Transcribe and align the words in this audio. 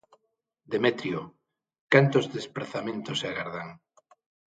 Demetrio, 0.73 1.19
cantos 1.93 2.25
desprazamentos 2.35 3.17
se 3.21 3.27
agardan? 3.31 3.69